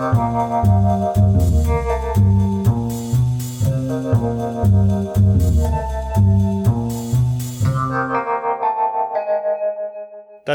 [0.00, 0.06] 大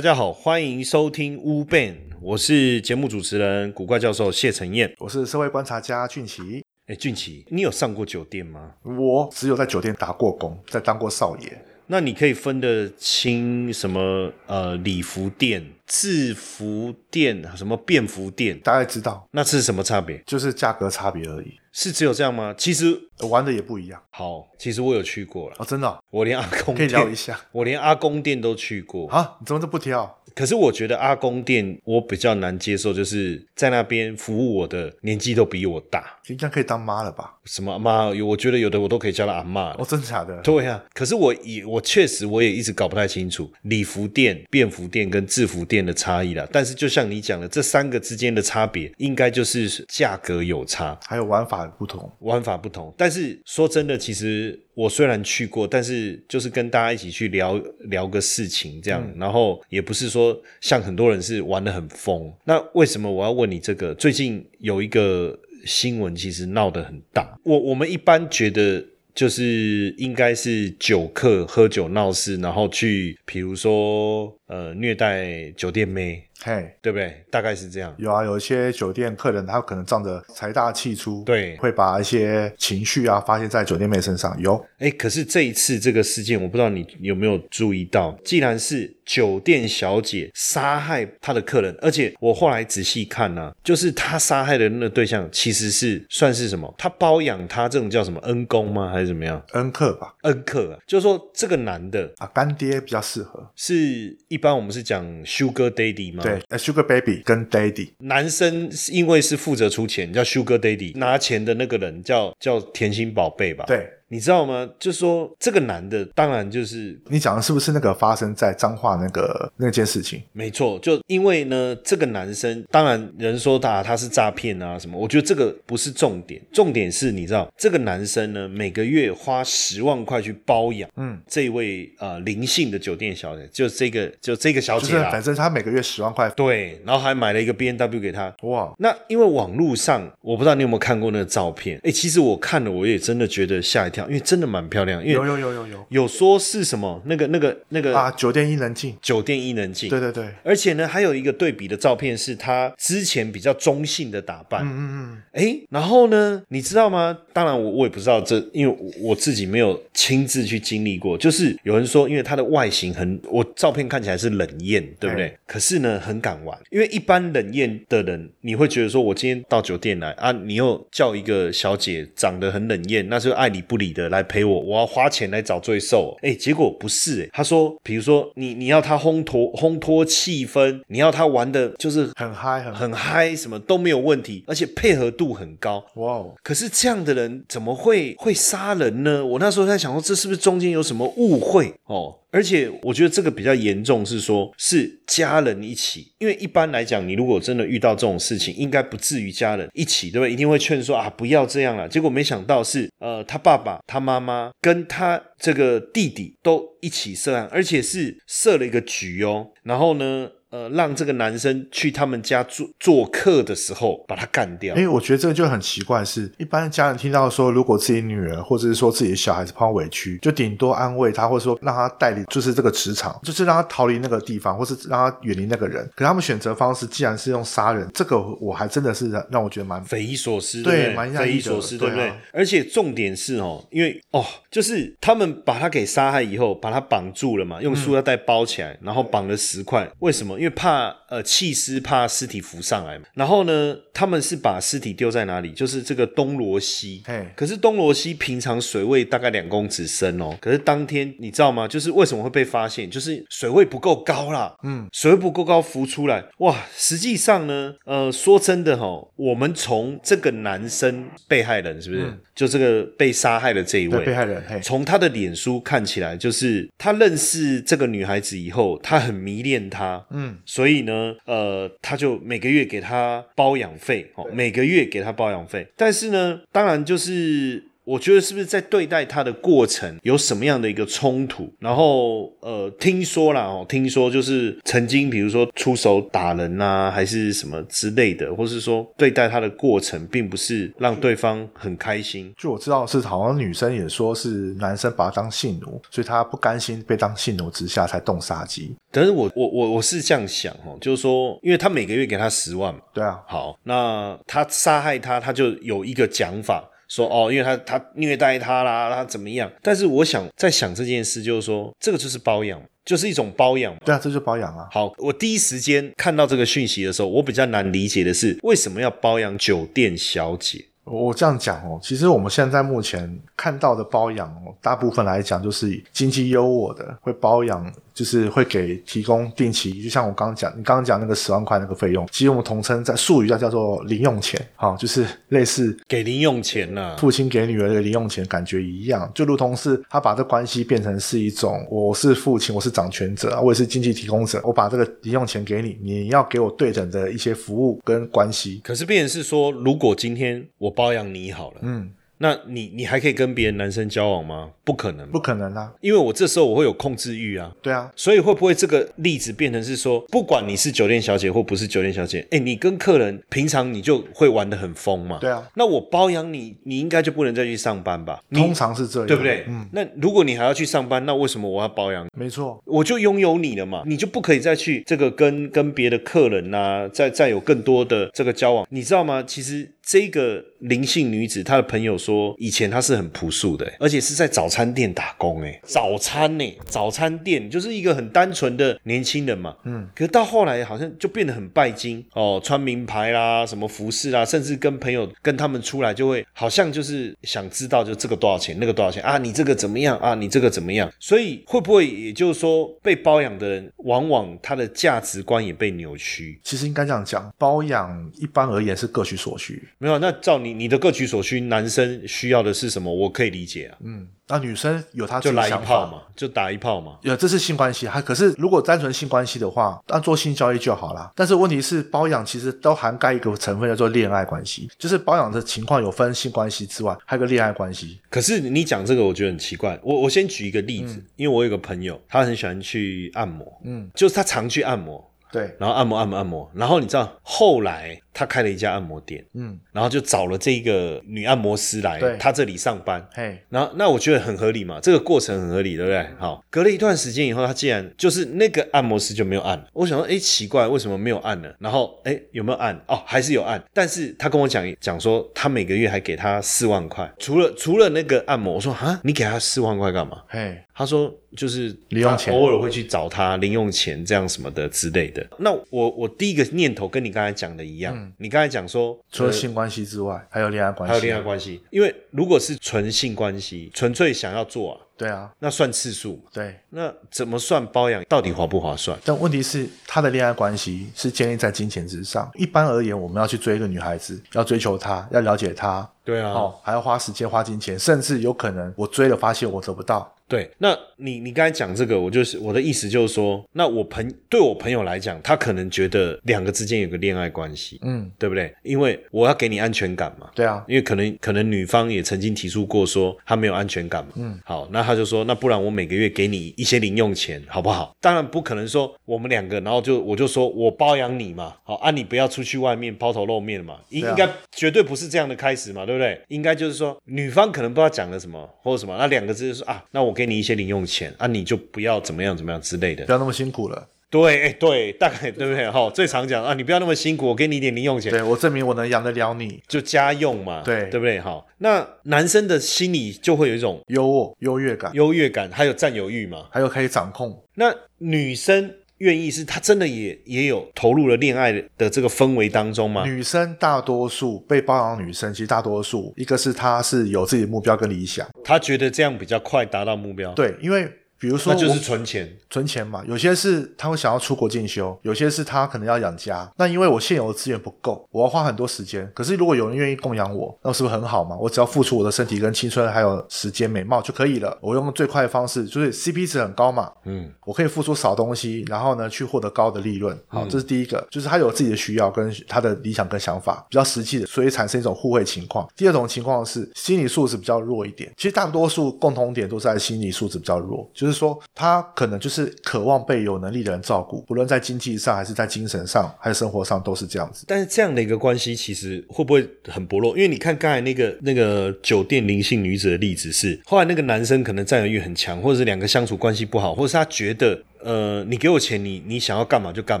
[0.00, 4.90] 家好，欢迎收听乌 Ben，我是节目主持人古怪教授谢承彦。
[4.98, 8.72] 我是社会观察家俊奇，哎，俊奇，你有上过酒店吗？
[8.82, 11.64] 我只有在酒店打过工，在当过少爷。
[11.86, 18.58] 那你可以分得清什么呃礼服店、制服店、什么便服店？
[18.60, 20.22] 大概知道，那是什么差别？
[20.26, 22.54] 就是价格差别而已，是只有这样吗？
[22.56, 29.08] 其实玩的也不一样好，其实我有去过了，哦，真的哦、我连阿公可以聊一，下我连阿公店都去过。
[29.10, 29.36] 啊？
[29.40, 30.18] 你怎么都不挑？
[30.34, 36.18] 可是我觉得阿公店我比较难接受，就是在那边服务我的年纪都比我大。
[36.28, 37.34] 应该可以当妈了吧？
[37.44, 38.08] 什么阿妈？
[38.08, 39.76] 我觉得有的我都可以叫她阿妈了。
[39.78, 40.40] 哦，真的假的？
[40.42, 46.46] 对啊、可是我也我确实我也一直搞不太清楚礼服店、便服店跟制服店的差异啦。
[46.50, 52.92] 但是就像你讲的，这三个之间的差别，应该就是价格有差，还有玩法不同，玩法不同。
[52.96, 57.56] 但是说真的，其实我虽然去过，但是就是跟大家一起去聊
[57.90, 62.32] 聊个事情这样，然后也不是说像很多人是玩的很疯。
[62.44, 63.94] 那为什么我要问你这个？
[63.94, 67.38] 最近有一个新闻，其实闹得很大。
[67.44, 68.84] 我我们一般觉得。
[69.14, 76.76] 就是应该是酒客喝酒闹事，然后去，比如说呃虐待酒店妹，嘿。
[76.82, 77.24] 对不对？
[77.30, 77.94] 大概是这样。
[77.96, 84.36] 有啊，有一些酒店客人，他可能仗着财大气粗，对会把一些情绪啊发泄在酒店妹身上。
[84.38, 96.72] 有，哎，可是这一次这个事件，我不知道你有没有注意到，既然是酒店小姐杀害她的客人，而且我后来仔细看呢、就是她杀害的那个对象其实是算是什么？
[96.76, 98.90] 她包养她这种叫什么恩公吗？
[98.90, 99.42] 还是怎么样？
[99.52, 103.50] 恩客吧，恩客啊，就是说这个男的啊，干爹比较适合。
[103.56, 106.23] 是一般我们是讲 Sugar Daddy 吗？
[106.24, 114.68] 对，呃，Sugar Baby 跟 Daddy，男生是因为是负责出钱，叫 Sugar Daddy，拿钱的那个人叫叫甜心宝贝吧？，对你知道吗？
[114.78, 120.22] 就说这个男的，当然就是你讲的是不是那个发生在彰化那个那件事情？
[120.32, 146.08] 没错，就因为呢，这个男生当然人说他他是诈骗啊什么，我觉得这个不是重点，重点是你知道这个男生呢每个月花十万块去包养，嗯，这位呃灵性的酒店小姐，就这个就这个小就是姐啦，反正他每个月十万块，对，然后还买了一个 B N W 给他，哇，那因为网络上，我不知道你有没有看过那个照片，哎，其实我看了，我也真的觉得吓一跳，因为真的蛮漂亮，因有为有有有有有。
[146.08, 157.18] 说是什么那个那个那个啊，酒店伊能静，酒店伊能静，对对对，而且呢，还有一个对比的照片是他之前比较中性的打扮，嗯嗯嗯，哎，然后呢，你知道吗？
[157.34, 161.18] 当然我我也不知道这，因为我我自己没有亲自去经历过。
[161.18, 165.26] 就是有人说，因为他的外形很，我照片看起来是冷艳，对不对？
[165.26, 166.56] 哎可是呢，很敢玩。
[166.70, 176.16] 因为一般冷艳的人，你会觉得说，我今天到酒店来啊，你又叫一个小姐长得很冷艳，那就爱理不理的来陪我，我要花钱来找罪受。
[176.22, 185.84] 哎，结果不是哎，他说，比如说你你要他烘托烘托气氛，你要他玩的就是很嗨很很嗨，什么都没有问题，而且配合度很高。
[185.96, 189.24] 哇哦，可是这样的人怎么会会杀人呢？
[189.24, 192.20] 我那时候在想说，这是不是中间有什么误会哦？
[192.30, 200.32] 而且我觉得这个比较严重，是说是家人一起，因为一般来讲，你如果真的遇到这种事情，应该不至于家人一起，对不对？
[200.32, 201.88] 一定会劝说啊，不要这样了。
[201.88, 209.50] 结果没想到是呃，他爸爸、他妈妈跟他这个弟弟都一起涉案，而且是设了一个局哦。
[209.62, 214.72] 然后呢，呃，让这个男生去他们家做做客的时候把他干掉。
[214.76, 225.84] 哎，我觉得这个就很奇怪是，一般家人听到说，如果自己女儿或者是说自己的小孩子碰到委屈，就顶多安慰他，或者说让他带离就是这个职场， 就是让他逃离那个地方，或是让他远离那个人。
[225.96, 232.12] 可他们选择方式既然是用杀人，这个我还真的是让让我觉得蛮匪夷所思，对对蛮匪夷所思，对不对？
[232.32, 239.90] 而且重点是哦，因为哦，就是他们把他给杀害以后，把他绑住了嘛，用塑料袋包起来，然后绑了十块。
[239.98, 240.38] 为什么？
[240.44, 243.06] 因为怕呃弃尸，怕尸体浮上来嘛。
[243.14, 245.52] 然后呢，他们是把尸体丢在哪里？
[245.52, 247.02] 就是这个东罗西。
[247.06, 251.66] 嘿可是东罗西平常水位大概两公尺深哦，可是当天你知道吗？
[251.66, 252.90] 就是为什么会被发现？
[252.90, 254.54] 就是水位不够高啦。
[254.62, 256.54] 嗯，水位不够高浮出来，哇！
[256.76, 262.12] 实际上呢，呃，说真的哈、我们从这个男生被害人是不是？
[262.34, 275.66] 就这个被杀害的这一位，被害人嘿，从他的脸书看起来，就是他认识这个女孩子以后，他很迷恋她，嗯，所以呢，呃，他就每个月给他包养费，哦，每个月给他包养费。
[275.76, 281.52] 但是呢，当然就是我觉得是不是在对待他的过程有什么样的一个冲突？
[281.58, 292.32] 然后呃，听说啦哦，听说就是曾经比如说出手打人呐、还是什么之类的，或是说对待他的过程并不是让对方很开心。
[292.38, 298.74] 就我知道是，好像女生也说是男生把他当性奴，所以他不甘心被当性奴之下才动杀机。
[298.90, 306.64] 但是我我我我是这样想哦，就是说，因为他每个月给他十万嘛，对啊，好，那他杀害他，他就有一个讲法。
[306.94, 309.50] 说哦，因为他他虐待他啦，他怎么样？
[309.60, 313.80] 但是我想在想这件事，就是说这个就是包养，就是一种包养嘛。
[313.84, 314.68] 对啊，这就包养啊。
[314.70, 320.64] 好，我第一时间看到这个讯息的时候，我比较难理解的是为什么要包养酒店小姐？
[320.84, 348.60] 我这样讲哦，其实我们现在目前看到的包养哦，大部分来讲就是以经济优渥的会包养，就是会给提供定期，就像我刚刚讲，你刚刚讲那个十万块那个费用，其实我们统称在术语叫叫做零用钱，好、就是类似给零用钱呐、父亲给女儿的零用钱感觉一样，就如同是他把这关系变成是一种，我是父亲，我是掌权者，我也是经济提供者，我把这个零用钱给你，你要给我对等的一些服务跟关系。
[348.64, 351.90] 可是，变成是说，如果今天我包养你好了，嗯，
[352.24, 354.48] 那你你还可以跟别的男生交往吗？
[354.64, 357.52] 不可能，不可能啊，因为我这时候我会有控制欲啊。
[357.60, 365.18] 对啊，所以会不会这个例子变成是说，不管你是酒店小姐或不是酒店小姐，哎，你跟客人平常你就会玩的很疯嘛？
[365.20, 368.18] 对啊，那我包养你，你应该就不能再去上班吧？
[368.32, 369.44] 通常是这样，对不对？
[369.46, 372.06] 嗯，那如果你还要去上班，那为什么我要包养？
[372.16, 379.22] 没错，我就拥有你了嘛，你就不可以再去这个跟跟别的客人呐、再再有更多的这个交往，你知道吗？
[379.22, 400.90] 其实这个林姓女子，她的朋友说，以前她是很朴素的，而且是在早餐店打工，哎，早餐呢，早餐店就是一个很单纯的年轻人嘛，嗯，可是到后来好像就变得很拜金哦，穿名牌啦，什么服饰啦，甚至跟朋友跟他们出来就会好像就是想知道就这个多少钱，那个多少钱啊，你这个怎么样啊，你这个怎么样？
[400.98, 406.40] 所以会不会也就是说，被包养的人往往他的价值观也被扭曲？
[406.42, 412.94] 其实应该这样讲，包养一般而言是各取所需，没有，那照你你的各取所需，男生需要的是什么？
[412.94, 415.52] 我可以理解啊，嗯，那女生有她自就来一。
[415.64, 416.98] 炮嘛，就打一炮嘛。
[417.02, 421.10] 有，这是性关系，还可是如果单纯性关系的话，当做性交易就好啦。
[421.14, 427.98] 但是问题是，包养其实都涵盖一个成分叫做恋爱关系，就是包养的情况有分性关系之外，还有个恋爱关系。
[428.10, 429.78] 可是你讲这个，我觉得很奇怪。
[429.82, 435.02] 我我先举一个例子，因为我有个朋友，他很喜欢去按摩，嗯，就是他常去按摩，
[435.32, 443.04] 对，然后按摩按摩按摩，然后你知道后来他开了一家按摩店，嗯，然后就找了这个女按摩师来对他这里上班。
[443.12, 446.06] 嘿，然后，那我觉得很合理嘛，这个过程很合理，对不对？
[446.16, 451.52] 好，隔了一段时间以后，他竟然就是那个按摩师就没有按，我想说，哎，奇怪，为什么没有按呢？
[451.58, 452.80] 然后，哎，有没有按？
[452.86, 460.22] 哦，还是有按，但是他跟我讲讲说，他每个月还给他四万块，除了除了那个按摩，我说啊，你给他四万块干嘛？
[460.28, 465.26] 嘿，他说就是零用钱他偶尔会去找他零用钱这样什么的之类的。
[465.38, 476.22] 那我我第一个念头跟你刚才讲的一样，你刚才讲说嗯除了性关系之外，还有恋爱关系，还有恋爱关系，因为如果是纯性关系，纯粹想要做啊，对啊，那算次数嘛。
[476.32, 476.58] 对。
[476.70, 478.02] 那怎么算包养？
[478.04, 478.98] 到底划不划算？
[479.04, 482.30] 但问题是，他的恋爱关系是建立在金钱之上。
[482.34, 490.50] 一般而言，我们要去追一个女孩子，要追求她，要了解她，对啊，哦，还要花时间、花金钱，甚至有可能我追了发现我得不到，对。
[490.58, 498.54] 那你你刚才讲这个，我就是我的意思就是说，那我朋对我朋友来讲，他可能觉得两个之间有个恋爱关系，嗯，对不对？
[498.62, 500.30] 因为我要给你安全感嘛。
[500.34, 507.94] 对啊，因为可能可能女方也曾经提出过说她没有安全感嘛，嗯，好，那他就说那不然我每个月给你一些零用钱好不好？
[508.00, 516.20] 当然不可能说我们两个，然后就我就说我包养你嘛，好啊，你不要出去外面抛头露面嘛，应、啊应该绝对不是这样的开始嘛，对不对？
[516.28, 523.88] 应该就是说女方可能不知道讲了什么或者什么，那两个字就是说啊，那我给你一些零用钱啊，你就不要怎么样怎么样之类的不，要那么辛苦了。
[524.08, 525.68] 对，哎对，大概对不对？
[525.68, 531.18] 哈，最常讲啊，你不要那么辛苦，我给你一点零用钱，对我证明我能养得了你，就家用嘛，对对不对？
[531.18, 536.46] 好，那男生的心里就会有一种优渥、优越感，优越感，还有占有欲嘛。
[536.52, 537.36] 还有可以掌控。
[537.56, 543.04] 那女生愿意是他真的也也有投入了恋爱的这个氛围当中吗？
[543.04, 550.32] 女生大多数被包养的女生，其实大多数一个是她是有自己的目标跟理想，她觉得这样比较快达到目标。
[550.34, 550.90] 对，因为。
[551.24, 552.30] 比如说那就是存钱。
[552.50, 556.48] 存钱嘛，有些是他会想要出国进修，有些是他可能要养家。
[556.58, 559.10] 那因为我现有的资源不够，我要花很多时间。
[559.14, 561.34] 可是如果有人愿意供养我，那是不是很好嘛？
[561.40, 564.56] 我只要付出我的身体跟青春还有时间美貌就可以了。
[564.60, 570.16] 我用最快的方式，就是 CP 值很高嘛，嗯，我可以付出少东西，然后呢去获得高的利润。
[570.28, 575.66] 好，这是第一个，就是他有自己的需要跟他的理想跟想法，比较实际的，所以产生一种互惠情况。
[575.74, 587.44] 第二种情况是心理素质比较弱一点，其实大多数共同点都是在心理素质比较弱，就是说他可能就是渴望被有能力的人照顾，不论在经济上还是在精神上还是生活上都是这样子。
[587.46, 590.16] 但是这样的一个关系，其实会不会很薄弱？
[590.16, 597.62] 因为你看刚才那个那个酒店灵性女子的例子是，后来那个男生可能占有欲很强，或者是两个相处关系不好，或者是他觉得。
[597.84, 600.00] 呃，你给我钱，你你想要干嘛就干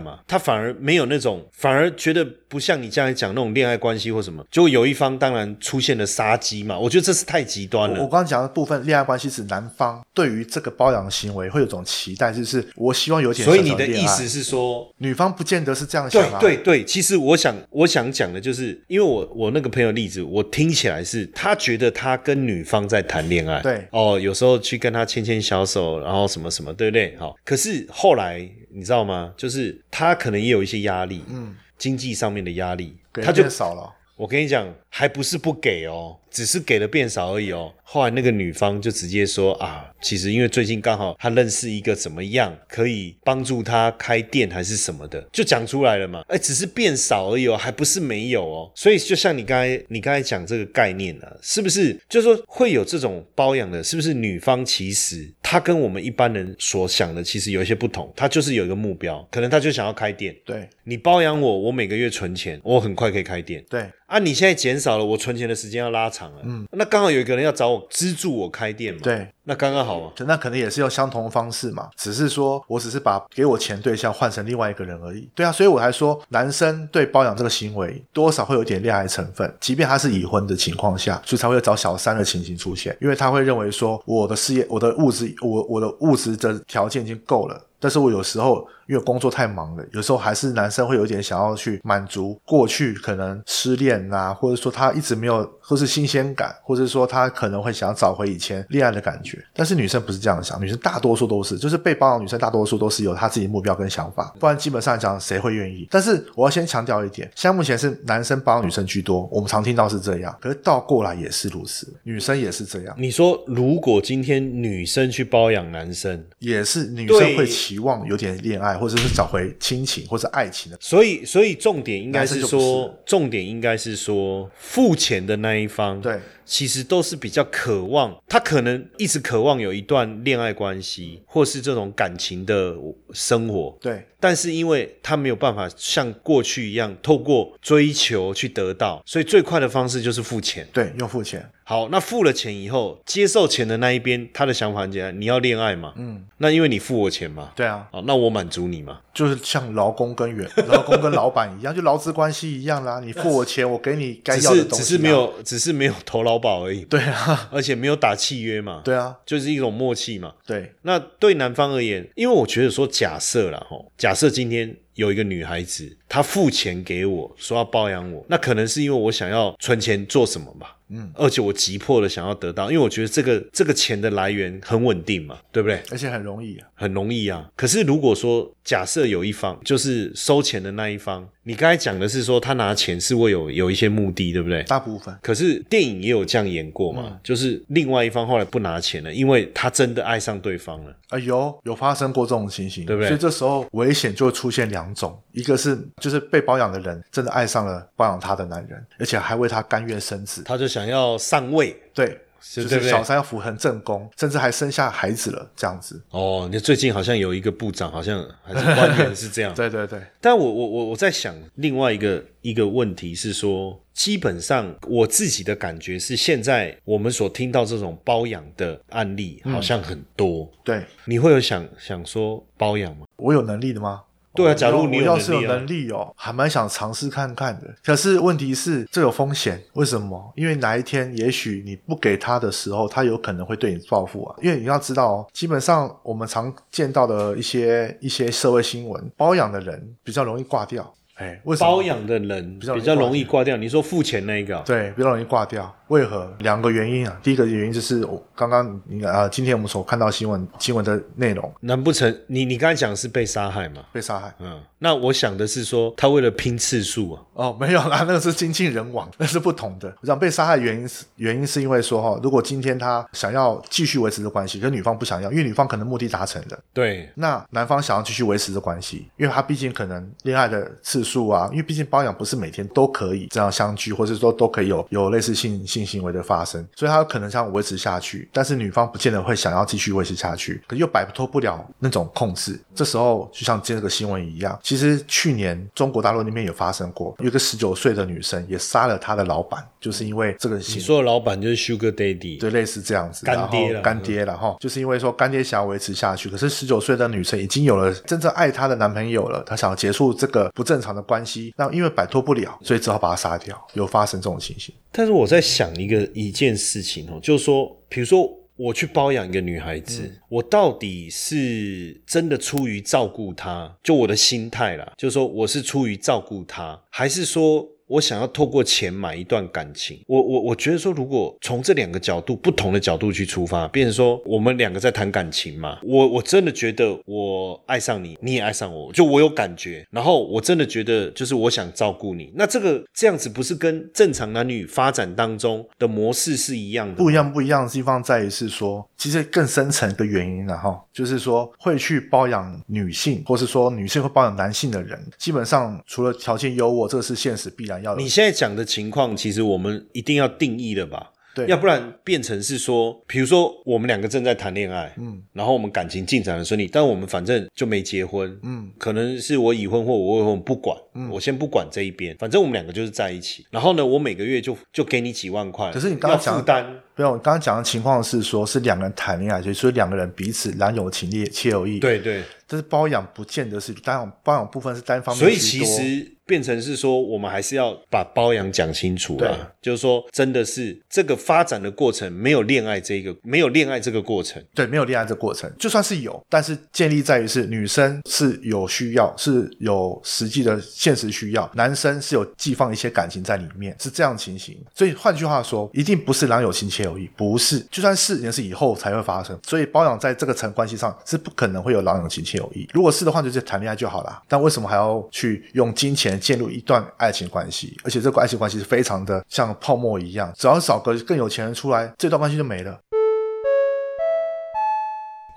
[0.00, 7.96] 嘛，他反而没有那种，反而觉得不像你这样讲那种恋爱关系或什么，就有一方当然出现了杀机嘛，我觉得这是太极端了。
[8.00, 16.38] 我刚刚讲的部分恋爱关系是男方对于这个包养行为会有种期待，就是我希望有点所以你的意思是说，女方不见得是这样对想啊。
[16.40, 27.14] 对对，其实我想我想讲的就是，因为我我那个朋友例子，我听起来是他觉得他跟女方在谈恋爱，对哦，有时候去跟他牵牵小手，然后什么什么，对不对？
[27.18, 29.32] 好，可是后来你知道吗？
[29.36, 33.92] 就是他可能也有一些压力，嗯，经济上面的压力，他就少了。
[34.16, 37.74] 我跟你讲，还不是不给哦，只是给的变少而已哦。
[37.82, 46.22] 后来那个女方就直接说啊，其实因为最近刚好她认识一个怎么样可以帮助她开店还是什么的，就讲出来了嘛。
[46.28, 48.70] 哎，只是变少而已哦，还不是没有哦。
[48.76, 51.98] 所以就像你刚才你刚才讲这个概念啊，是不是？
[52.08, 60.34] 就是说会有这种包养的，是不是女方其实她跟我们一般人所想的其实有一些不同，她就是有一个目标，可能她就想要开店。
[60.44, 63.64] 对你包养我，我每个月存钱，我很快可以开店。
[63.68, 66.40] 对，啊，你现在减少了，我存钱的时间要拉长了。
[66.42, 70.12] 嗯，那刚好有一个人要找我资助我开店嘛。，对，那刚刚好嘛。
[70.26, 75.26] 那可能也是用相同的方式嘛，只是说我只是把给我钱对象换成另外一个人而已。
[75.34, 87.60] 对啊，所以我还说，男生对包养这个行为多少会有点恋爱成分，即便他是已婚的情况下，所以才会找小三的情形出现，因为他会认为说，我的事业、我的物质、我我的物质的条件已经够了。
[87.80, 99.42] 但是我有时候因为工作太忙了，有时候还是男生会有点想要去满足过去可能失恋啊，或者说他一直没有或是新鲜感，或者说他可能会想要找回以前恋爱的感觉。
[99.54, 105.86] 但是女生不是这样想，女生大多数都是，就是被包养女生大多数都是有她自己目标跟想法，不然基本上讲谁会愿意？
[105.90, 120.78] 但是我要先强调一点，现在目前是男生包养女生居多，我们常听到是这样，可是倒过来也是如此，女生也是这样，你说，如果今天女生去包养男生，也是女生会期望有点恋爱，或者是找回亲情或者爱情的。
[120.80, 132.76] 所以所以重点应该是说，重点应该是说，付钱的那一方，对，其实都是比较渴望，他可能一直渴望有一段恋爱关系，或是这种感情的
[133.12, 133.76] 生活。
[133.80, 140.66] 对，但是因为他没有办法像过去一样透过追求去得到，所以最快的方式就是付钱。
[140.72, 145.92] 对，用付钱，好，那付了钱以后，接受钱的那一边，他的想法很简单：你要恋爱嘛？
[145.96, 149.00] 嗯，那因为你付我钱嘛，对啊，好，那我满足你嘛。
[149.14, 152.98] 就是像劳工跟员、 劳工跟老板一样，就劳资关系一样啦。
[152.98, 160.34] 你付我钱，我给你该要的东西、啊只是没，有，只是没有投劳保而已，对啊，而且没有打契约嘛，对啊，就是一种默契嘛。
[160.46, 175.82] 对，那对男方而言，因为我觉得说，假设啦，吼，假设今天有一个女孩子，她付钱给我，说要包养我，那可能是因为我想要存钱做什么吧，嗯，而且我急迫的想要得到，因为我觉得这个这个钱的来源很稳定嘛，对不对？
[175.90, 176.68] 而且很容易啊。
[176.76, 177.50] 很容易啊。
[177.56, 184.62] 可是如果说假设有一方就是收钱的那一方，你刚才讲的是说他拿钱是会有有一些目的，对不对？
[184.64, 190.94] 大部分可是电影也有这样演过嘛，就是另外一方后来不拿钱了，因为他真的爱上对方了。
[191.08, 205.98] 啊，有有发生过这种情形，对不对所以这时候危险就会出现两种，一个是就是被包养的人真的爱上了包养他的男人，而且还为他甘愿生子，他就想要上位对，就是是小三要符合正宫，甚至还生下孩子了，这样子。
[206.10, 206.46] 哦。
[206.52, 209.54] 你最近好像有一个部长，好像还是官员是这样。
[209.56, 220.46] 对对对，但我我我我在想另外一个一个问题是说，基本上我自己的感觉是，现在我们所听到这种包养的案例好像很多。
[220.62, 223.06] 对你会有想想说包养吗？
[223.16, 224.02] 我有能力的吗？
[224.34, 227.68] 对啊假如你有要是有能力哦，还蛮想尝试看看的。
[227.84, 229.62] 可是问题是，这有风险。
[229.74, 230.32] 为什么？
[230.36, 234.36] 因为哪一天，也许你不给他的时候，他有可能会对你报复啊。
[234.42, 240.92] 因为你要知道哦，基本上我们常见到的一些一些社会新闻，包养的人比较容易挂掉。
[241.14, 241.70] 哎，为什么？
[241.70, 243.56] 包养的人比较容易比较容易挂掉。
[243.56, 245.72] 你说付钱那一个啊、对，比较容易挂掉。
[245.94, 246.32] 为为何？
[246.40, 247.16] 两个原因啊。
[247.22, 253.82] 第一个原因就是我刚刚你啊，今天我们所看到新闻新闻的内容，难不成你你刚才讲的是被杀害吗？
[253.92, 254.34] 被杀害。
[254.40, 259.94] 嗯，那我想的是说，他为了拼次数啊，哦，没有啦，那个是精尽人亡，那是不同的。
[260.00, 282.58] 我想被杀害原因是原因是因为说哈，如果今天他想要继续维持的关系，跟女方不想要，因为女方可能目的达成了，对，那男方想要继续维持的关系，因为他毕竟可能恋爱的次数啊，因为毕竟包养不是每天都可以这样相聚，或者说都可以有有类似性性行为的发生，所以他可能想维持下去，但是女方不见得会想要继续维持下去，可又摆脱不了那种控制。
[282.74, 304.74] 这时候就像这个新闻一样，其实去年中国大陆那边也发生过，有个十九岁的女生也杀了她的老板，就是因为这个你行说的老板就是 Sugar Daddy，对，类似这样子，干爹了干爹了哈，就是因为说干爹想要维持下去，可是十九岁的女生已经有了真正爱她的男朋友了，她想要结束这个不正常的关系，那因为摆脱不了，所以只好把他杀掉，有发生这种情形。
[304.90, 308.26] 但是我在想一个一件事情哦，就是说，比如说
[308.56, 317.68] 我去包养一个女孩子，我到底是真的出于照顾她，就我的心态啦，就是说我是出于照顾她，还是说？
[317.94, 336.94] 我想要透过钱买一段感情，我我我觉得说，如果从这两个角度不同的角度去出发，变成说我们两个在谈感情嘛，我我真的觉得我爱上你，你也爱上我，就我有感觉，然后我真的觉得就是我想照顾你，那这个这样子不是跟正常男女发展当中的模式是一样的？
[336.96, 348.02] 不一样，不一样的地方在于是说，其实更深层的原因了哈，就是说会去包养女性，或是说女性会包养男性的人，基本上除了条件优渥，这个是现实必然要的。
[348.02, 351.12] 你现在讲的情况，其实我们一定要定义的吧？
[351.34, 363.44] 对要不然变成是说，比如说我们两个正在谈恋爱，嗯，然后我们感情进展的顺利，但我们反正就没结婚，嗯，可能是我已婚或我未婚，不管，嗯，我先不管这一边，反正我们两个就是在一起。
[363.50, 366.64] 然后呢，我每个月就就给你几万块，可是你刚刚要讲负担，
[366.94, 379.52] 不用，刚刚讲的情况是说，是两个人谈恋爱，所以说两个人彼此男有情烈妾有意。，对对，但是包养不见得是单养，包养部分是单方面所以其实变成是说，我们还是要把包养讲清楚对啦。
[379.60, 384.42] 就是说，真的是这个发展的过程没有恋爱这一个，没有恋爱这个过程。
[384.54, 394.56] 对，没有恋爱这过程，就算是有，但是建立在于是女生是有需要，是有实际的现实需要，男生是有寄放一些感情在里面，是这样情形。
[394.74, 399.38] 所以换句话说，一定不是男有情妾有意，不是，就算是也是以后才会发生。
[399.42, 402.68] 所以包养在这个层关系上是不可能会有郎有情妾有意。
[402.72, 404.22] 如果是的话，就是谈恋爱就好了。
[404.28, 407.76] 但为什么还要去用金钱建立一段爱情关系？
[407.84, 412.78] 而且这个爱情关系是非常的像泡沫一样，只要找个更有钱人出来，这段关系就没了。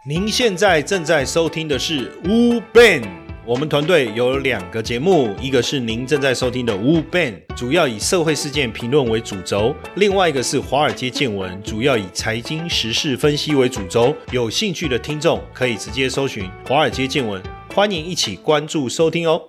[0.07, 3.26] 您现在正在收听的是乌 Ben。
[3.47, 14.13] 我们团队有两个节目，一个是您正在收听的 Wu Ban，主要以社会事件评论为主轴；另外一个是华尔街见闻，主要以财经时事分析为主轴。
[14.33, 17.41] 有兴趣的听众可以直接搜寻华尔街见闻，
[17.73, 19.41] 欢迎一起关注收听哦。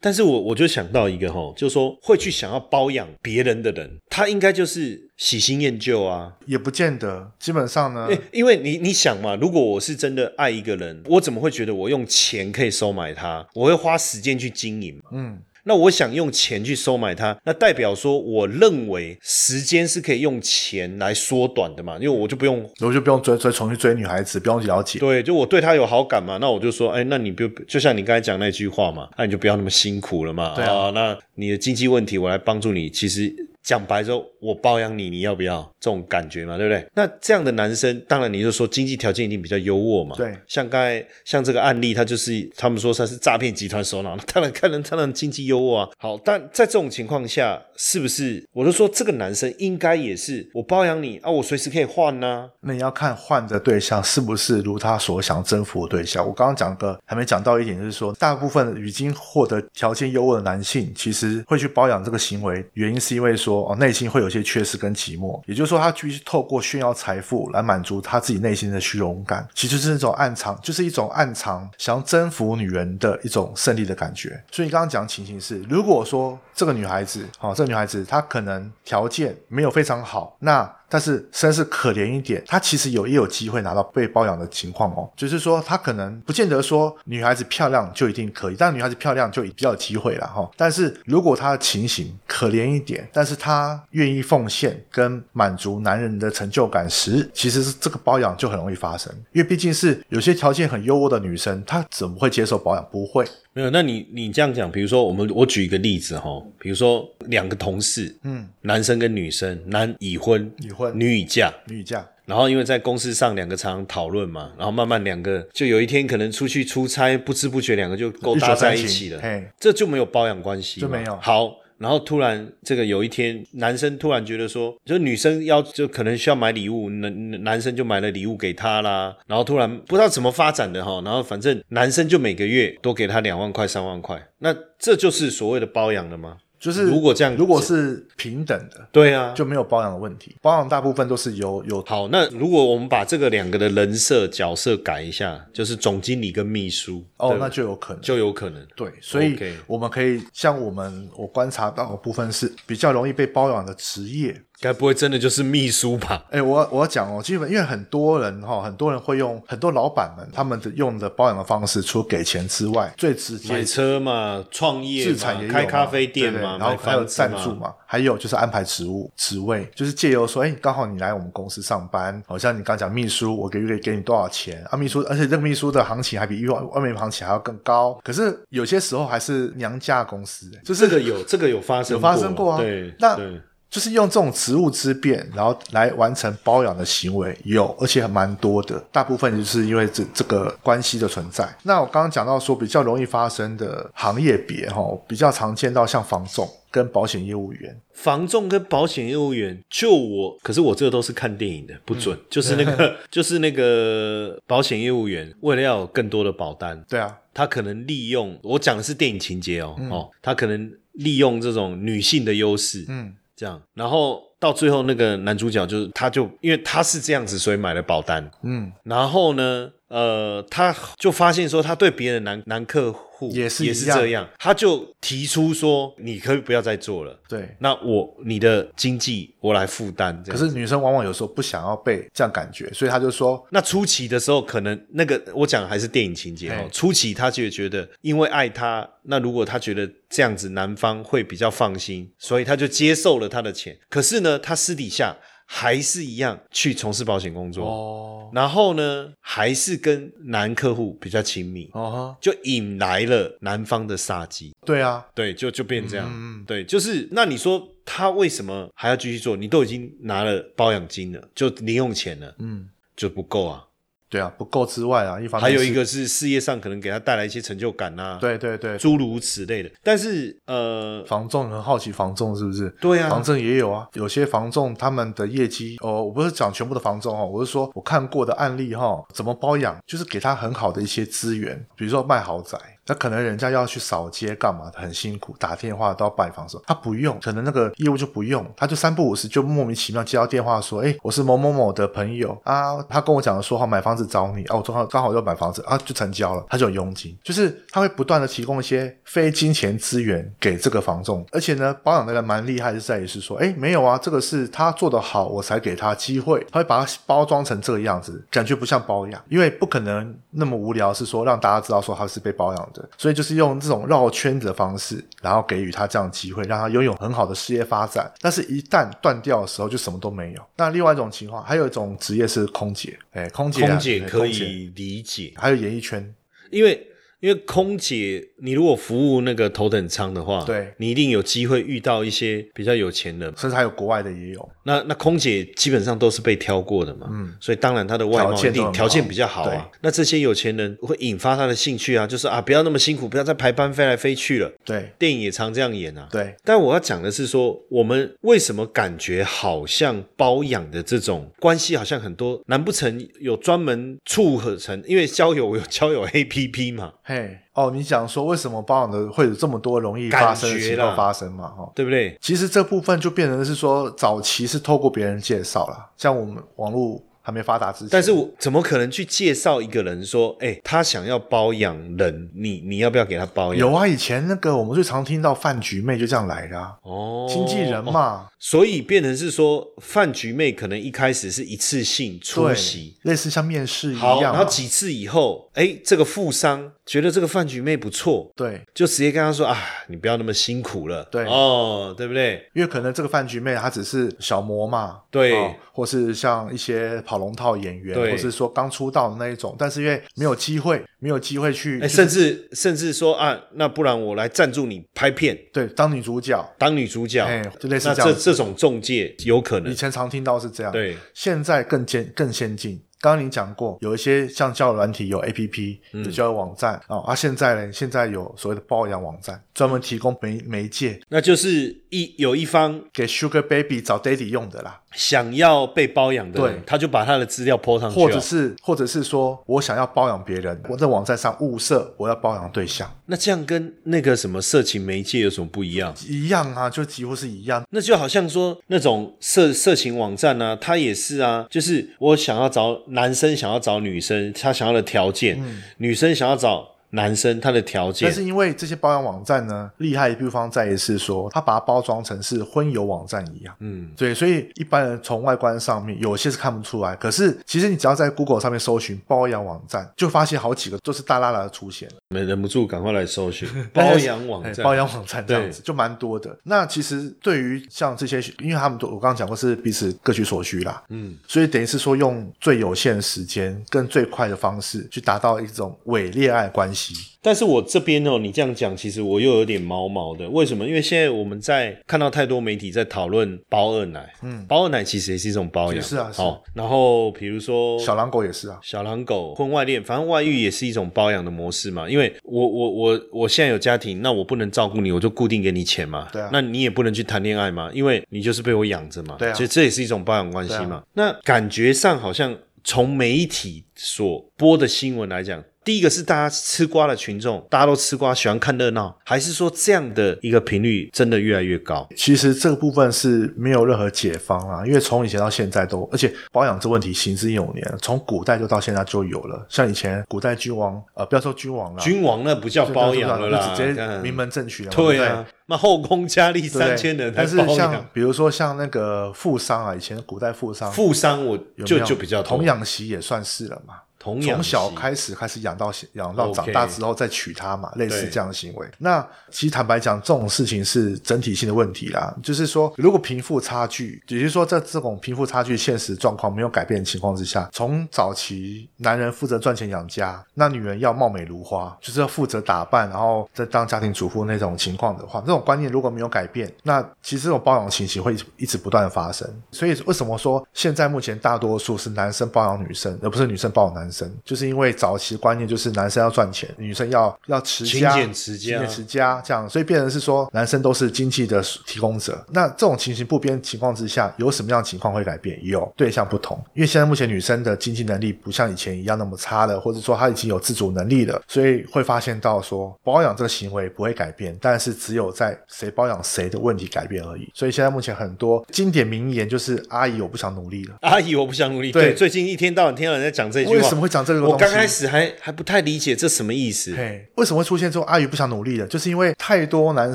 [0.00, 6.32] 但是我我就想到一个哈，就是说会去想要包养别人的人，他应该就是喜新厌旧啊。
[6.46, 13.46] 也不见得，基本上呢，因因为你你想嘛，如果我是真的爱一个人，我怎么会觉得我用钱可以收买他？
[13.54, 15.10] 我会花时间去经营嘛。
[15.12, 24.98] 嗯，那我想用钱去收买他，那代表说我认为时间是可以用钱来缩短的嘛，因为我就不用我就不用追追重新追女孩子，不用了解。
[24.98, 30.54] 对，就我对他有好感嘛，那我就说，哎，那你不就像你刚才讲那句话嘛，那你就不要那么辛苦了嘛。
[30.54, 36.86] 对啊那你的经济问题我来帮助你，其实讲白之后，我包养你，你要不要这种感觉嘛，对不对？
[36.94, 40.16] 那这样的男生，当然你就说经济条件一定比较优渥嘛。
[40.16, 45.88] 对像刚才像这个案例，他就是他们说他是诈骗集团首脑，那 当然看人当然经济优渥啊。
[45.98, 56.26] 好，但在这种情况下，是不是我就说这个男生应该也是我包养你啊，我随时可以换呢、那你要看换的对象是不是如他所想征服的对象。
[56.26, 74.40] 我刚刚讲个还没讲到一点，就是说，大部分已经获得条件优渥的男性，其实会去包养这个行为，原因是因为说说哦内心会有些缺失跟寂寞，也就是说他必须透过炫耀财富来满足他自己内心的虚荣感，其实是那种暗藏，就是一种暗藏想要征服女人的一种胜利的感觉。
[74.52, 85.08] 所以你刚刚讲的情形是，如果说这个女孩子，好、这个女孩子她可能条件没有非常好，那但是身世可怜一点，她其实有也有机会拿到被包养的情况哦。
[85.16, 102.84] 就是说，她可能不见得说女孩子漂亮就一定可以，但女孩子漂亮就比较有机会了哈、但是如果她的情形可怜一点，但是她愿意奉献跟满足男人的成就感时，其实是这个包养就很容易发生，因为毕竟是有些条件很优渥的女生，她怎么会接受包养？
[102.90, 103.24] 不会。
[103.52, 110.92] 没有，那你你这样讲，比如说我们我举一个例子哈，比如说两个同事，嗯，男生跟女生，男已婚，已婚。
[110.98, 112.06] 女已嫁，女已嫁。
[112.26, 121.16] 然后因为在公司上两个常常讨论嘛，然后慢慢两个就有一天可能出去出差，不知不觉两个就勾搭在一起了，嘿，这就没有包养关系嘛，就没有。
[121.20, 121.56] 好。
[121.80, 129.16] 然后突然，这个有一天，男生突然觉得说，就女生要就可能需要买礼物，男男生就买了礼物给她啦。
[129.26, 136.36] 然后突然不知道怎么发展的哈，然后反正男生就每个月多给她两万块、三万块，那这就是所谓的包养了吗？
[136.60, 140.36] 就是如果这样如果是平等的，对啊，就没有包养的问题。
[140.42, 142.06] 包养大部分都是有有好。
[142.08, 148.02] 那如果我们把这个两个的人设角色改一下，就是总经理跟秘书哦，那就有可能。
[148.02, 148.64] 就有可能。
[148.76, 154.38] 对，所以我们可以像我们我观察到的部分是比较容易被包养的职业。
[154.60, 156.22] 该不会真的就是秘书吧？
[156.30, 174.76] 哎，我我要讲哦，基本因为很多人哈、很多人会用很多老板们他们的用的包养的方式，除了给钱之外，最直接买车嘛，创业自产也有嘛开咖啡店嘛，对对然后买还有赞助嘛，还有就是安排职务职位，就是借由说，哎，刚好你来我们公司上班，好像你刚讲秘书，我给月给你多少钱啊？
[174.76, 177.98] 秘书，而且这个秘书的行情还比外外面行情还要更高。
[178.04, 188.78] 可是有些时候还是娘家公司，就是这个有这个有发生有发生过啊对，那对就是用这种职务之便，然后来完成包养的行为，有，而且还蛮多的。
[188.90, 191.48] 大部分就是因为这这个关系的存在。
[191.62, 197.80] 那我刚刚讲到说，比较容易发生的行业别哈，比较常见到像房仲跟保险业务员。
[197.92, 202.18] 房仲跟保险业务员，就我，可是我这个都是看电影的，不准。
[202.28, 227.18] 就是那个， 就是那个保险业务员，为了要有更多的保单，对啊，他可能利用我讲的是电影情节哦，哦，他可能利用这种女性的优势，嗯，这样，然后到最后那个男主角就是，他就因为他是这样子，所以买了保单，嗯，然后呢，呃，他就发现说他对别的男男客户也是也是这样，他就提出说，你可以不要再做了。
[227.28, 227.54] 对。
[227.58, 236.68] 那我你的经济我来负担，可是女生往往有时候不想要被这样感觉，所以他就说，那初期的时候，可能那个我讲的还是电影情节哦嘿。
[236.72, 243.78] 初期他就觉得，因为爱他，那如果他觉得这样子男方会比较放心，所以他就接受了他的钱。
[243.88, 245.16] 可是呢，他私底下
[245.52, 254.54] 还是一样去从事保险工作，哦，然后呢，还是跟男客户比较亲密，哦哈，就引来了男方的杀机。
[254.64, 256.08] 对啊，对，就就变这样。
[256.08, 259.36] 嗯对，就是那你说他为什么还要继续做？
[259.36, 263.66] 你都已经拿了包养金了，就零用钱了，嗯，就不够啊。
[264.10, 269.70] 对啊，不够之外啊，一方面是，还有一个是事业上可能给他带来一些成就感啊、对对对，诸如此类的。
[269.84, 272.68] 但是呃，房仲很好奇，房仲是不是？
[272.80, 318.10] 对啊房仲也有啊，有些房仲他们的业绩哦，我不是讲全部的房仲哦，我是说我看过的案例哈、怎么包养，就是给他很好的一些资源，比如说卖豪宅，那可能人家要去扫街干嘛，很辛苦，打电话都要拜访时候，他不用，可能那个业务就不用，他就三不五时就莫名其妙接到电话说，哎，我是某某某的朋友啊，他跟我讲说好买房子找你啊，我正好刚好要买房子啊，就成交了，他就有佣金，就是他会不断的提供一些非金钱资源给这个房仲，而且呢，保养的人蛮厉害，是在于是说，哎，没有啊，这个是他做得好，我才给他机会，他会把它包装成这个样子，感觉不像包养，因为不可能那么无聊，是说让大家知道说他是被包养的，所以就是用这种绕圈子的方式，然后给予他这样的机会，让他拥有很好的事业发展。
[318.20, 320.42] 但是，一旦断掉的时候，就什么都没有。
[320.56, 326.14] 那另外一种情况，还有一种职业是空姐，哎，空姐啊，空姐可以理解，还有演艺圈，
[326.50, 326.86] 因为
[327.20, 333.32] 因为空姐，你如果服务那个头等舱的话，对你一定有机会遇到一些比较有钱的。
[333.36, 334.48] 甚至还有国外的也有。
[334.64, 339.68] 那那空姐基本上都是被挑过的嘛，嗯，所以当然她的外貌一定条件比较好啊。
[339.80, 344.50] 那这些有钱人会引发他的兴趣啊，就是啊，不要那么辛苦，不要再排班飞来飞去了。
[344.64, 346.08] 对电影也常这样演啊。
[346.10, 352.40] 对，但我要讲的是说，我们为什么感觉好像包养的这种关系好像很多？
[352.46, 354.82] 难不成有专门促合成？
[354.86, 361.48] 因为交友有 交友 APP 嘛，嘿，哦，你讲说为什么包养的会有这么多容易发生的情况发生嘛？
[361.48, 362.16] 哈、对不对？
[362.20, 373.58] 其实这部分就变成是说，早期是透过别人介绍了，像我们网络还没发达之前，但是我怎么可能去介绍一个人说，哎，他想要包养人，你你要不要给他包养？
[373.58, 391.24] 有啊，以前那个我们最常听到饭局妹就这样来的、啊，哦，经纪人嘛，所以变成是说，饭局妹可能一开始是一次性出席，，类似像面试一，样嘛，然后几次以后，哎，这个富商觉得这个饭局妹不错，对，就直接跟他说啊，你不要那么辛苦了，对。
[391.26, 392.44] 哦，对不对？
[392.54, 395.36] 因为可能这个饭局妹她只是小模嘛，对。
[395.36, 398.10] 哦或是像一些跑龙套演员，对。
[398.10, 408.16] 或是说刚出道的那一种，但是因为没有机会，没有机会去，甚至甚至说啊，那不然我来赞助你拍片，对当女主角，当女主角，哎，就类似那这样子。
[408.16, 409.70] 这这种中介有可能。
[409.70, 412.82] 以前常听到是这样，对，现在更先更先进。
[413.02, 416.04] 刚刚你讲过，有一些像交友软体有 A P P 嗯。
[416.04, 416.74] 有交友网站。
[416.74, 421.00] 啊、哦，啊，现在呢，现在有所谓的包养网站，专门提供媒媒介。
[421.08, 435.94] 那就是一有一方给 Sugar Baby 找 Daddy 用的啦，想要被包养的人对，他就把他的资料 po 上去、哦，或者是或者是说我想要包养别人，我在网站上物色我要包养对象，那这样跟那个什么色情媒介有什么不一样？
[436.08, 437.64] 一样啊，就几乎是一样。
[437.70, 445.40] 那就好像说那种色色情网站呢、啊，它也是啊，就是我想要找男生想要找女生，他想要的条件，
[445.78, 453.54] 女生想要找男生他的条件但，是因为这些包养网站呢，厉害的地方在于是说，他把它包装成是婚友网站一样。
[453.60, 461.94] 嗯，对，所以一般人从外观上面有些是看不出来，可是其实你只要在 Google 上面搜寻包养网站，就发现好几个都是大拉拉的出现，了。
[462.08, 466.36] 没忍不住赶快来搜寻 包养网站，哎包养网站这样子就蛮多的。
[466.42, 476.79] 那其实对于像这些，因为他们都我刚刚讲过是彼此各取所需啦，嗯，所以等于是说用最有限的时间跟最快的方式去达到一种伪恋爱关系。
[477.22, 480.28] 但是我这边哦，你这样讲，其实我又有点毛毛的。
[480.30, 480.66] 为什么？
[480.66, 491.88] 因为现在我们在看到太多媒体在讨论包二奶，嗯，包二奶其实也是一种包养，是啊是好，然后比如说小狼狗也是啊，小狼狗、婚外恋，反正外遇也是一种包养的模式嘛。
[491.88, 496.08] 因为我我我我现在有家庭，那我不能照顾你，我就固定给你钱嘛。
[496.12, 499.16] 对啊那你也不能去谈恋爱嘛，因为你就是被我养着嘛。
[499.18, 500.82] 对啊所以这也是一种包养关系对嘛。
[500.94, 505.44] 那感觉上好像从媒体所播的新闻来讲。
[505.70, 511.88] 第一个是大家吃瓜的群众，大家都吃瓜，喜欢看热闹，还是说这样的一个频率真的越来越高？
[511.94, 519.46] 其实这个部分是没有任何解方啊，因为从以前到现在都，而且保养这问题行之有年，从古代就到现在就有了。
[519.48, 524.76] 像以前古代君王，呃，不要说君王了，君王那不叫包养了啦，直接看名门正娶了嘛。
[524.76, 525.00] 对
[525.46, 533.74] 那后宫佳丽三千人但是像，比如说像那个富商啊，以前古代富商富商我就就比较多童养媳也算是了嘛。
[534.00, 538.66] 童从小开始开始养到养到长大之后再娶她嘛，类似这样的行为。
[538.78, 542.12] 那其实坦白讲，这种事情是整体性的问题啦。
[542.22, 559.28] 就是说，如果贫富差距，也就是说在这种贫富差距现实状况没有改变的情况之下，从早期男人负责赚钱养家，那女人要貌美如花，就是要负责打扮，然后再当家庭主妇那种情况的话，这种观念如果没有改变，那其实这种包养情形会一直不断的发生。
[559.50, 563.89] 所以为什么说现在目前大多数是男生包养女生，而不是女生包养男生？
[564.24, 572.24] 就是因为早期观念就是男生要赚钱，女生要要持家、勤俭持家勤俭持家这样，所以变成是说男生都是经济的提供者。
[572.32, 575.38] 那这种情形不变情况之下，有什么样的情况会改变？
[575.42, 587.30] 有对象不同，因为现在目前女生的经济能力不像以前一样那么差了，或者说她已经有自主能力了，所以会发现到说包养这个行为不会改变，但是只有在谁包养谁的问题改变而已。
[587.34, 590.76] 所以现在目前很多经典名言就是“阿姨，我不想努力了”。
[590.82, 591.72] 阿姨，我不想努力。
[591.72, 594.32] 对对，最近一天到晚听到人在讲这句话，为什么会讲这个东西？
[594.32, 596.74] 我刚开始还还不太理解这什么意思。
[596.76, 598.66] 嘿，为什么会出现这种阿姨不想努力的？
[598.66, 599.94] 就是因为太多男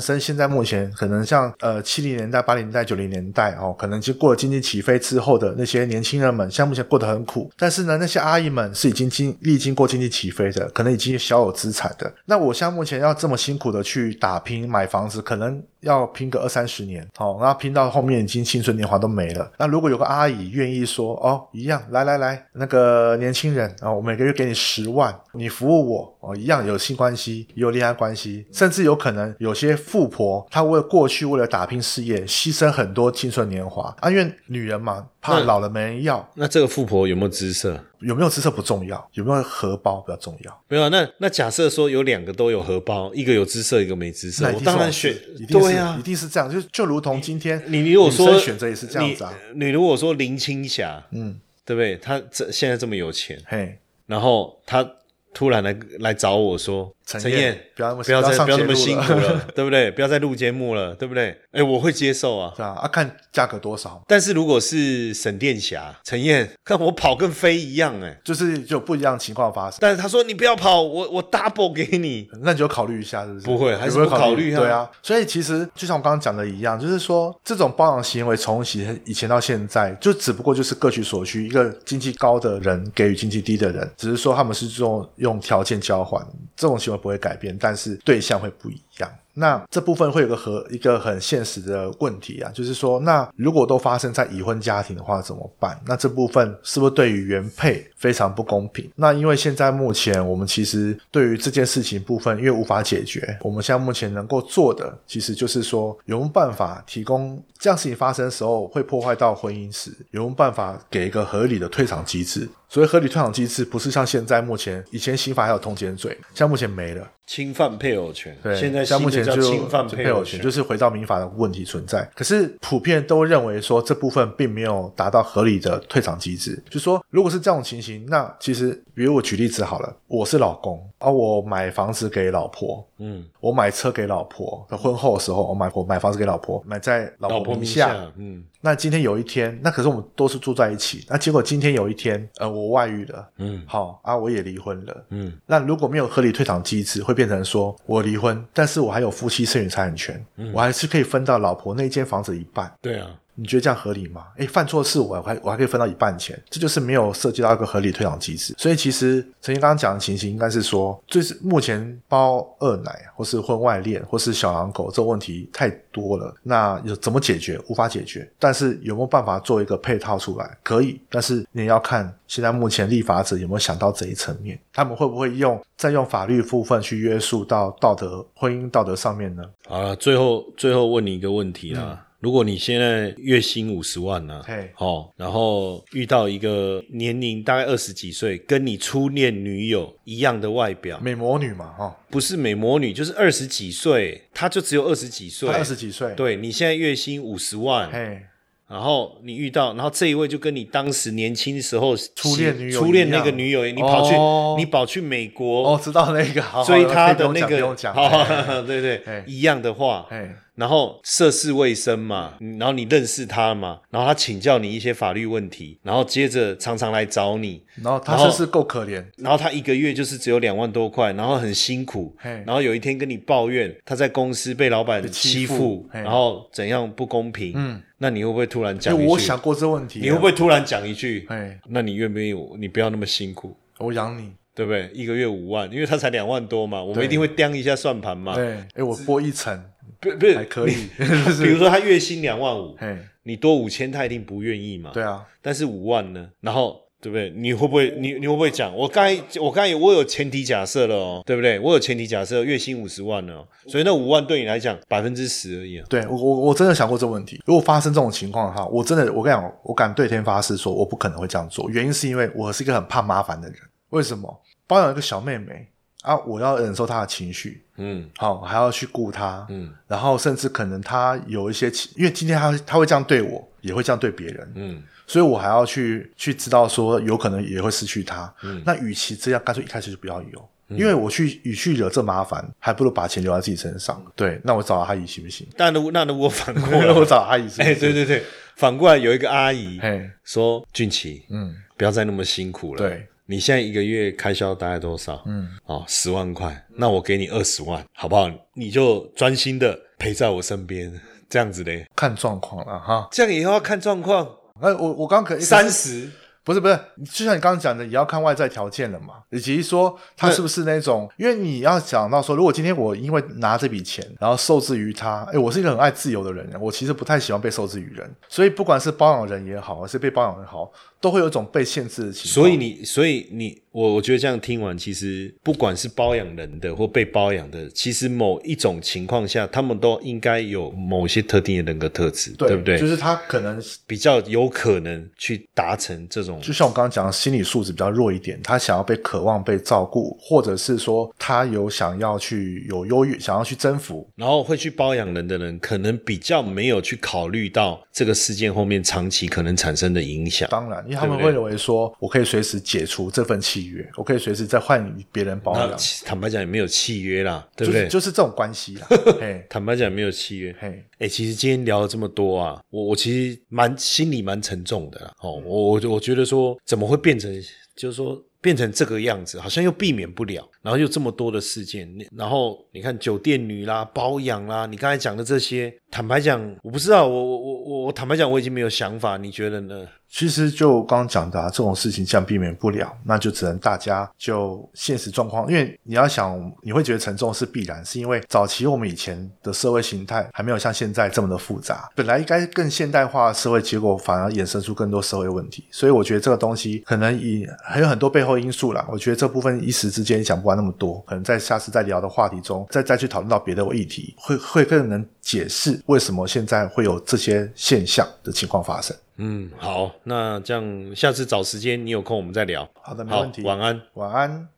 [0.00, 7.50] 生现在目前可能像呃七零年代、八零年代、九零年代哦，可能就过了经济起飞之后的那些年轻人们，现在目前过得很苦。
[7.58, 12.12] 但是呢，那些阿姨们是已经经历经过经济起飞的，可能已经小有资产的。
[12.24, 19.50] 那我现在目前要这么辛苦的去打拼买房子，可能要拼个二三十年，哦，然后拼到后面已经青春年华都没了。
[19.58, 37.78] 那如果有个阿姨愿意说，哦，一样，来来来，那个年轻人啊、哦，我每个月给你十万，你服务我，哦，一样有性关系，也有恋爱关系，甚至有可能有些富婆，她为了过去为了打拼事业，牺牲很多青春年华啊，因为女人嘛，怕老了没人要，那这个富婆有没有姿色？
[38.00, 40.62] 有没有姿色不重要，有没有荷包比较重要。
[40.68, 46.02] 没有啊，那那假设说有两个都有荷包，一个有姿色，一个没姿色，我当然选事一定是对啊一。
[46.02, 51.96] 定是这样，就就如同今天你如果说选择也是这样子啊，你你如果说林青霞，嗯，对不对？
[51.96, 53.76] 他这现在这么有钱，嘿，
[54.06, 54.88] 然后他
[55.34, 59.90] 突然来来找我说：“陈燕燕，不要那么不要再上不要那么辛苦了， 对不对？
[59.92, 61.38] 不要再录节目了，对不对？
[61.52, 62.52] 哎，我会接受啊。
[62.56, 68.18] 对啊，啊看价格多少，但是如果是沈殿霞、陈燕，看我跑跟飞一样，哎。
[68.24, 69.78] 就是就不一样情况发生。
[69.80, 72.28] 但是他说你不要跑，我我 double 给你。
[72.42, 73.46] 那你就考虑一下，是不是？
[73.46, 86.20] 不会还是考虑啊对啊，所以其实就像我刚刚讲的一样，就是说这种包养行为从以前以前到现在，就只不过就是各取所需，一个经济高的人给予经济低的人，只是说他们是用用条件交换，
[86.56, 89.10] 这种行为不会改变，但是对象会不一样。
[89.38, 95.78] 那这部分会有个和一个很现实的问题啊，就是说，那如果都发生在已婚家庭的话怎么办？
[95.86, 98.90] 那这部分是不是对于原配非常不公平？
[98.94, 112.48] 那因为现在目前我们其实对于这件事情部分，因为无法解决，我们现在目前能够做的，其实就是说有没有办法提供这样事情发生的时候会破坏到婚姻时，有没有办法给一个合理的退场机制？
[112.68, 117.08] 所以合理退场机制，不是像现在目前以前刑法还有通奸罪，像目前没了。
[117.24, 122.08] 侵犯配偶权，对，现在像目前就侵犯配偶权，就是回到民法的问题存在。
[122.14, 138.12] 可是普遍都认为说这部分并没有达到合理的退场机制，就说如果是这种情形，那其实比如我举例子好了，我是老公，啊，我买房子给老婆，嗯，我买车给老婆，在婚后的时候我买我买房子给老婆，买在老老婆名婆名下。
[138.16, 152.72] 嗯那今天有一天，那可是我们都是住在一起，那结果今天有一天，呃，我外遇了，嗯好啊，我也离婚了，嗯，那如果没有合理退场机制，会变成说我离婚，但是我还有夫妻剩余财产权，嗯我还是可以分到老婆那间房子一半。
[152.80, 154.26] 对啊，你觉得这样合理吗？
[154.36, 158.54] 诶，犯错事我还我还可以分到一半钱，这就是没有涉及到一个合理退场机制。
[158.56, 167.60] 所以其实陈经刚刚讲的情形应该是说，就是目前包二奶或是婚外恋或是小狼狗这种问题太多了，那有怎么解决？
[167.68, 168.28] 无法解决。
[168.38, 170.58] 但是有没有办法做一个配套出来？
[170.62, 179.44] 可以，但是你也要看现在目前立法者有没有想到这一层面，他们会不会用再用法律部分去约束到道德婚姻道德上面呢？
[179.68, 182.05] 好了，最后最后问你一个问题啦。
[182.20, 184.70] 如果你现在月薪五十万呢、嘿。
[184.78, 198.22] 哦，然后遇到一个年龄大概二十几岁，跟你初恋女友一样的外表，美魔女嘛，哦，不是美魔女，就是二十几岁，她就只有二十几岁，二十几岁，，对你现在月薪五十万，嘿，
[198.68, 204.56] 然后你遇到，然后这一位就跟你当时年轻时候初恋女友初恋那个女友，你跑去、哦。
[204.58, 231.24] 你跑去美国、哦，知道那个， 追她可以不用讲不的那个， 对对，一样的话，嘿，然后涉世未深嘛，然后你认识他嘛，然后他请教你一些法律问题，然后接着常常来找你，然后他真是够可怜，然后他一个月就是只有两万多块，然后很辛苦，然后有一天跟你抱怨他在公司被老板被欺欺负然后怎样不公平，嗯，那你会不会突然讲我想过这问题啊，你会不会突然讲一句？
[231.28, 232.38] 哎，那你愿不愿意？
[232.58, 234.90] 你不要那么辛苦，我养你，对不对？
[234.92, 238.34] 一个月五万，因为他才两万多嘛，我们一定会掂一下算盘嘛。
[238.34, 239.64] 对，哎，我拨一层
[240.00, 244.90] 不不是还可以， 比如说他月薪两万五，嘿，你多五千，他一定不愿意嘛。
[244.92, 246.28] 对啊，但是五万呢？
[246.40, 247.30] 然后对不对？
[247.36, 248.74] 你会不会你你会不会讲？
[248.74, 251.58] 我刚才我刚才我有前提假设了哦，对不对？
[251.60, 255.86] 我有前提假设，月薪五十万了、哦，所以那五万对你来讲百分之十而已啊。
[255.88, 257.40] 对我我我真的想过这个问题。
[257.44, 261.68] 如果发生这种情况的话，我真的我跟你讲，我敢对天发誓说，我不可能会这样做。
[261.70, 263.58] 原因是因为我是一个很怕麻烦的人。
[263.90, 264.42] 为什么？
[264.66, 265.68] 包养一个小妹妹
[266.02, 278.32] 啊，我要忍受她的情绪，嗯好，还要去顾她，嗯然后甚至可能她有一些情，因为今天她她会这样对我，也会这样对别人，嗯所以我还要去去知道说，有可能也会失去他。
[278.42, 280.48] 嗯那与其这样，干脆一开始就不要有。
[280.68, 284.04] 因为我去与去惹这麻烦，还不如把钱留在自己身上。
[284.16, 285.46] 对，那我找阿姨行不行？
[285.56, 287.80] 但如果那如果反过来 我，找阿姨是不？
[287.80, 288.24] 对对对，
[288.56, 292.78] 反过来有一个阿姨嘿，说：“俊奇，嗯，不要再那么辛苦了。
[292.78, 295.22] 对，你现在一个月开销大概多少？
[295.26, 298.28] 嗯，哦，十万块，那我给你二十万，好不好？
[298.54, 300.92] 你就专心的陪在我身边，
[301.28, 301.86] 这样子嘞。
[301.94, 303.08] 看状况了哈。
[303.10, 304.26] 这样以后要看状况，
[304.60, 306.10] 哎，我我刚可三十。
[306.46, 320.70] 不是不是，就像你刚刚讲的，也要看外在条件了嘛，以及说他是不是那种，因为你要想到说，如果今天我因为拿这笔钱，然后受制于他，哎，我是一个很爱自由的人，我其实不太喜欢被受制于人，所以不管是包养人也好，还是被包养人好，
[321.06, 322.34] 都会有一种被限制的情况。
[322.34, 332.76] 所以你，所以你，我我觉得这样听完，其实不管是包养人的或被包养的，其实某一种情况下，他们都应该有某些特定的人格特质，对不对？
[332.76, 350.48] 就是他可能比较有可能去达成这种就像我刚刚讲的，心理素质比较弱一点，他想要被渴望被照顾，或者是说他有想要去有优越，想要去征服，然后会去包养人的人，可能比较没有去考虑到这个事件后面长期可能产生的影响。
[350.50, 357.82] 当然，因为他们会认为说，我可以随时解除这份契约，我可以随时再换别人包那养，坦白讲也没有契约啦，对不对？
[357.82, 358.86] 就是就是这种关系啦。
[359.20, 360.54] 嘿，坦白讲没有契约。
[360.58, 367.30] 嘿，哎、其实今天聊了这么多啊，我我其实蛮心里蛮沉重的啦哦，我我我觉得说怎么会变成，
[367.76, 379.86] 就是说变成这个样子，好像又避免不了，然后又这么多的事件，然后你看酒店女啦、包养啦，你刚才讲的这些，坦白讲，我不知道，我我我我我坦白讲，我已经没有想法，你觉得呢？
[380.16, 398.82] 其实就刚刚讲的、啊，这种事情这样避免不了，那就只能大家就现实状况，因为你要想，你会觉得沉重是必然，是因为早期我们以前的社会形态还没有像现在这么的复杂，本来应该更现代化的社会，结果反而衍生出更多社会问题，所以我觉得这个东西可能以还有很多背后因素啦。
[398.90, 408.96] 我觉得这部分一时之间讲不完那么多，可能在下次再聊的话题中，再再去讨论到别的议题，会会更能解释为什么现在会有这些现象的情况发生。
[409.18, 412.68] 嗯，好，那这样下次找时间，你有空我们再聊。
[412.82, 413.80] 好的，没好问题。，晚安。
[413.94, 414.48] 晚安。